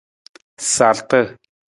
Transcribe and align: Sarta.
Sarta. 0.73 1.21